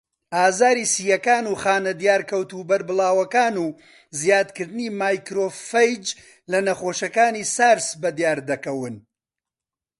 ئازاری 0.35 0.85
سییەکان 0.93 1.43
و 1.51 1.59
خانە 1.61 1.93
دیارکەوتوو 2.01 2.67
بەربڵاوەکان 2.69 3.55
و 3.63 3.67
زیادکردنی 4.19 4.87
ماکرۆفەیج 4.99 6.05
لە 6.51 6.59
نەخۆشەکانی 6.67 7.49
سارس 7.55 7.87
بەدیاردەکەون. 8.01 8.95